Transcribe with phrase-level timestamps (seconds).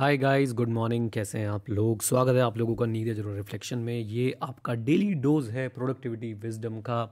[0.00, 2.02] Hi guys good morning कैसे हैं आप लोग?
[2.02, 6.32] स्वागत है आप लोगों का नीरज ज़रूर रिफ्लेक्शन में। ये आपका डेली डोज है प्रोडक्टिविटी
[6.34, 7.02] विजडम का।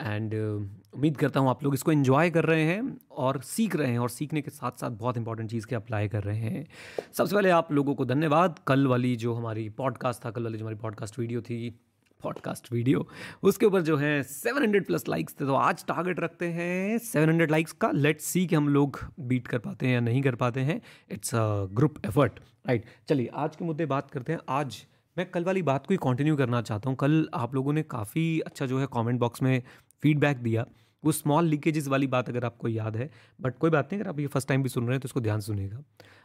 [0.00, 3.90] एंड uh, उम्मीद करता हूँ आप लोग इसको एंजॉय कर रहे हैं और सीख रहे
[3.92, 6.66] हैं और सीखने के साथ साथ बहुत इंपॉर्टेंट चीज़ के अप्लाई कर रहे हैं।
[7.12, 10.64] सबसे पहले आप लोगों को धन्यवाद। कल वाली जो हमारी पॉडकास्ट था कल वाली जो
[10.64, 11.80] हमारी पॉडकास्ट वीडियो थी
[12.26, 13.06] पॉडकास्ट वीडियो
[13.42, 17.72] उसके ऊपर जो है 700 प्लस लाइक्स थे तो आज टारगेट रखते हैं 700 लाइक्स
[17.74, 20.80] का। लेट्स सी कि हम लोग बीट कर पाते हैं या नहीं कर पाते हैं।
[21.10, 24.84] It's a group effort right चलिए, आज के मुद्दे बात करते हैं। आज
[25.16, 28.40] मैं कल वाली बात को ही कंटिन्यू करना चाहता हूँ। कल आप लोगों ने काफ़ी
[28.40, 29.62] अच्छा जो है कमेंट बॉक्स में
[30.02, 30.66] फीडबैक दिया।
[31.04, 34.20] वो स्मॉल लीकेजेस वाली बात अगर आपको याद है बट कोई बात नहीं, अगर आप
[34.20, 35.82] ये फ़र्स्ट टाइम भी सुन रहे हैं तो उसको ध्यान सुनिएगा।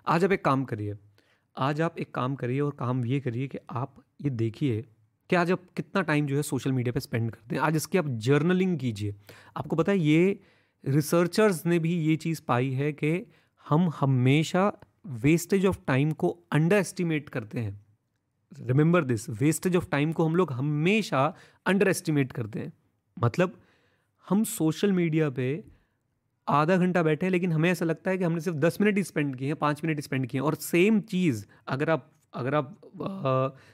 [0.08, 0.96] आज आप एक काम करिए,
[1.56, 4.84] आज आप एक काम करिए और काम ये करिए कि आप ये देखिए
[5.32, 7.62] कि आज आप कितना टाइम जो है सोशल मीडिया पे स्पेंड करते हैं?
[7.62, 9.16] आज इसकी आप जर्नलिंग कीजिए।
[9.58, 10.40] आपको पता है, ये
[10.86, 13.32] रिसर्चर्स ने भी ये चीज़ पाई है कि
[13.70, 14.74] हम हमेशा
[15.08, 17.86] वेस्टेज ऑफ़ टाइम को अंडर एस्टिमेट करते हैं।
[18.60, 21.36] Remember this wastage of time को हम लोग हमेशा
[21.66, 22.74] अंडर एस्टिमेट करते हैं।
[23.20, 23.62] मतलब
[24.30, 25.64] हम सोशल मीडिया पे
[26.48, 29.04] आधा घंटा बैठे हैं, लेकिन हमें ऐसा लगता है कि हमने सिर्फ़ दस मिनट ही
[29.04, 32.78] स्पेंड किए हैं, पाँच मिनट स्पेंड किए हैं। और सेम चीज़, अगर आप अगर आप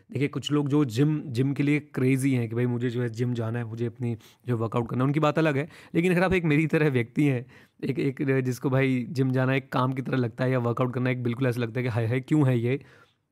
[0.10, 3.10] देखिए, कुछ लोग जो जिम जिम के लिए क्रेज़ी हैं कि भाई मुझे जो है
[3.10, 4.16] जिम जाना है, मुझे अपनी
[4.48, 7.26] जो वर्कआउट करना है, उनकी बात अलग है। लेकिन अगर आप एक मेरी तरह व्यक्ति
[7.26, 7.46] हैं,
[7.84, 11.10] एक एक जिसको भाई जिम जाना एक काम की तरह लगता है या वर्कआउट करना
[11.10, 12.80] एक बिल्कुल ऐसा लगता है कि हाय हाय, क्यों है ये?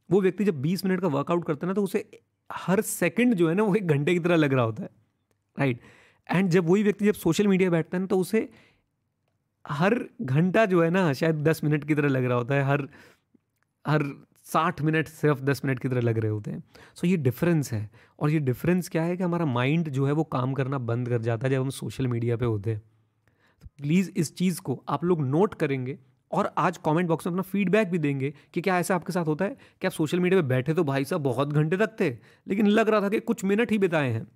[0.10, 2.06] वो व्यक्ति जब बीस मिनट का वर्कआउट करता है ना तो उसे
[2.50, 4.90] हर सेकेंड जो है ना, वो एक घंटे की तरह लग रहा होता है
[5.58, 5.80] राइट
[6.30, 8.48] एंड जब वही व्यक्ति जब सोशल मीडिया बैठता है ना तो उसे
[9.66, 12.88] हर घंटा जो है ना, शायद दस मिनट की तरह लग रहा होता है, हर
[13.86, 14.04] हर
[14.46, 17.74] साठ मिनट सिर्फ़ दस मिनट की तरह लग रहे होते हैं। सो so, ये डिफरेंस
[17.74, 21.10] है। और ये डिफरेंस क्या है कि हमारा माइंड जो है वो काम करना बंद
[21.10, 22.80] कर जाता है जब हम सोशल मीडिया पे होते हैं।
[23.62, 25.98] तो प्लीज़ इस चीज़ को आप लोग नोट करेंगे
[26.32, 29.46] और आज कमेंट बॉक्स में अपना फीडबैक भी देंगे कि क्या ऐसा आपके साथ होता
[29.46, 32.10] है कि आप सोशल मीडिया पे बैठे तो भाई साहब बहुत घंटे तक थे
[32.48, 34.28] लेकिन लग रहा था कि कुछ मिनट ही बिताए हैं।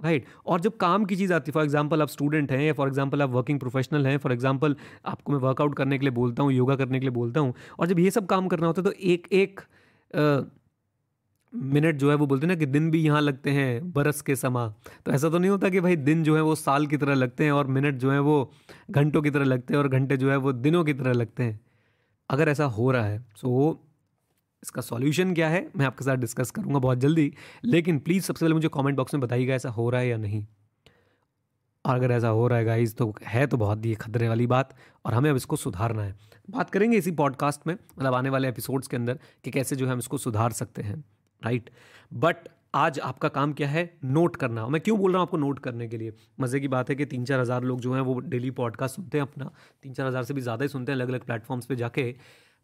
[0.00, 0.46] Right right.
[0.46, 3.22] और जब काम की चीज़ आती है फॉर एग्ज़ाम्पल आप स्टूडेंट हैं या फॉर एग्ज़ाम्पल
[3.22, 4.76] आप वर्किंग प्रोफेशनल हैं फॉर एग्ज़ाम्पल
[5.06, 7.86] आपको मैं वर्कआउट करने के लिए बोलता हूँ योगा करने के लिए बोलता हूँ, और
[7.86, 9.60] जब ये सब काम करना होता है तो एक एक
[11.52, 14.36] मिनट जो है, वो बोलते हैं ना कि दिन भी यहाँ लगते हैं, बरस के
[14.36, 14.66] समा
[15.06, 17.44] तो ऐसा तो नहीं होता कि भाई दिन जो है, वो साल की तरह लगते
[17.44, 18.50] हैं और मिनट जो है, वो
[18.90, 21.60] घंटों की तरह लगते हैं और घंटे जो है, वो दिनों की तरह लगते हैं
[22.30, 23.78] अगर ऐसा हो रहा है सो
[24.62, 27.32] इसका सॉल्यूशन क्या है, मैं आपके साथ डिस्कस करूँगा बहुत जल्दी,
[27.64, 30.44] लेकिन प्लीज़ सबसे पहले मुझे कमेंट बॉक्स में बताइएगा ऐसा हो रहा है या नहीं।
[31.84, 34.74] और अगर ऐसा हो रहा है गाइज़ तो है तो बहुत ही खतरे वाली बात,
[35.04, 36.14] और हमें अब इसको सुधारना है।
[36.50, 39.92] बात करेंगे इसी पॉडकास्ट में मतलब आने वाले एपिसोड्स के अंदर, कि कैसे जो है
[39.92, 41.02] हम इसको सुधार सकते हैं
[41.42, 41.70] राइट
[42.12, 43.82] बट आज आपका काम क्या है?
[44.04, 46.12] नोट करना। मैं क्यों बोल रहा हूँ आपको नोट करने के लिए?
[46.40, 49.18] मज़े की बात है कि तीन चार हज़ार लोग जो हैं वो डेली पॉडकास्ट सुनते
[49.18, 49.50] हैं अपना
[49.82, 52.14] तीन चार हज़ार से भी ज़्यादा ही सुनते हैं अलग अलग प्लेटफॉर्म्स पे जाके।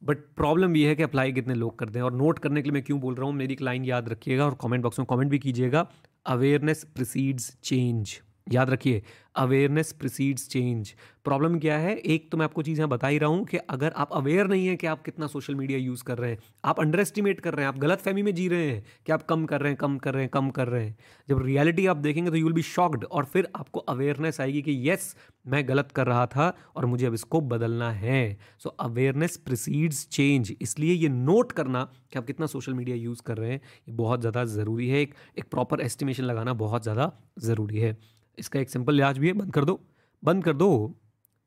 [0.05, 2.73] बट प्रॉब्लम ये है कि अप्लाई कितने लोग करते हैं और नोट करने के लिए
[2.73, 3.33] मैं क्यों बोल रहा हूँ?
[3.33, 5.91] मेरी एक लाइन याद रखिएगा और कमेंट बॉक्स में कमेंट भी कीजिएगा।
[6.27, 9.03] अवेयरनेस प्रिसीड्स चेंज याद रखिए
[9.37, 10.93] अवेयरनेस प्रिसीड्स चेंज
[11.25, 11.95] प्रॉब्लम क्या है?
[11.97, 14.75] एक तो मैं आपको चीज़ बता ही रहा हूँ कि अगर आप अवेयर नहीं है
[14.77, 17.73] कि आप कितना सोशल मीडिया यूज़ कर रहे हैं, आप अंडर एस्टिमेट कर रहे हैं,
[17.73, 20.15] आप गलत फहमी में जी रहे हैं कि आप कम कर रहे हैं, कम कर
[20.15, 20.97] रहे हैं, कम कर रहे हैं।
[21.29, 24.73] जब रियलिटी आप देखेंगे तो यू विल बी शॉक्ड और फिर आपको अवेयरनेस आएगी कि
[24.89, 25.15] येस
[25.45, 30.55] मैं गलत कर रहा था और मुझे अब इसको बदलना है। सो अवेयरनेस प्रिसीड्स चेंज
[30.63, 34.21] इसलिए ये नोट करना कि आप कितना सोशल मीडिया यूज़ कर रहे हैं, ये बहुत
[34.21, 37.97] ज़्यादा ज़रूरी है। एक प्रॉपर एस्टिमेशन लगाना बहुत ज़्यादा ज़रूरी है।
[38.39, 39.81] इसका एक सिंपल लिहाज भी है, बंद कर दो।
[40.23, 40.95] बंद कर दो,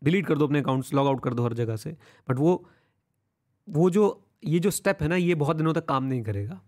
[0.01, 1.97] डिलीट कर दो अपने अकाउंट्स लॉग आउट कर दो हर जगह से।
[2.27, 2.63] बट वो
[3.67, 6.61] वो जो, ये जो स्टेप है ना, ये बहुत दिनों तक काम नहीं करेगा।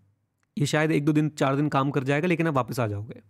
[0.57, 3.21] ये शायद एक दो दिन, चार दिन काम कर जाएगा, लेकिन आप वापस आ जाओगे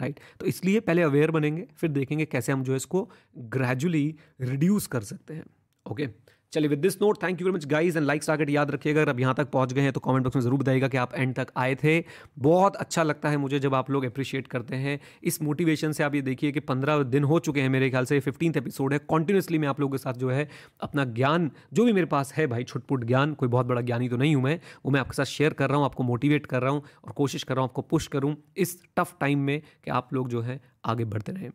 [0.00, 4.86] राइट तो इसलिए पहले अवेयर बनेंगे, फिर देखेंगे कैसे हम जो है इसको ग्रेजुअली रिड्यूस
[4.86, 5.44] कर सकते हैं
[5.86, 6.14] ओके okay?
[6.52, 9.10] चलिए with this note thank you very much guys and likes target याद रखिएगा। अगर
[9.10, 11.34] अब यहाँ तक पहुँच गए हैं तो कमेंट बॉक्स में ज़रूर बताइएगा कि आप एंड
[11.34, 12.02] तक आए थे।
[12.38, 16.14] बहुत अच्छा लगता है मुझे जब आप लोग अप्रिशिएट करते हैं। इस मोटिवेशन से आप
[16.14, 19.58] ये देखिए कि पंद्रह दिन हो चुके हैं मेरे ख्याल से फिफ्टीन एपिसोड है। कॉन्टिन्यूसली
[19.58, 20.48] मैं आप लोगों के साथ जो है,
[20.80, 24.16] अपना ज्ञान, जो भी मेरे पास है भाई, छुटपुट ज्ञान, कोई बहुत बड़ा ज्ञानी तो
[24.16, 26.70] नहीं हूँ मैं, वो मैं आपके साथ शेयर कर रहा हूँ, आपको मोटिवेट कर रहा
[26.70, 30.14] हूँ और कोशिश कर रहा हूँ, आपको पुश करूँ इस टफ टाइम में कि आप
[30.14, 31.50] लोग जो है, आगे बढ़ते रहें।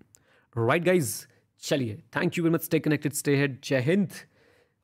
[0.56, 1.16] राइट गाइज़
[1.64, 4.10] चलिए thank you very much stay connected stay head जय हिंद।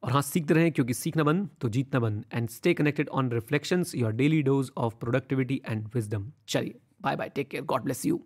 [0.08, 3.94] और हाँ सीखते रहें क्योंकि सीखना बन तो जीतना बन and stay connected on reflections
[3.96, 8.20] your daily dose of productivity and wisdom चलिए bye bye take care God bless you